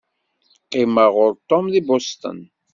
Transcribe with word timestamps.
Qqimeɣ 0.67 1.09
ɣur 1.19 1.31
Tom 1.47 1.65
deg 1.73 1.85
Boston. 1.87 2.39